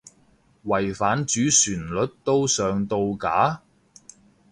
[0.65, 3.61] 違反主旋律都上到架？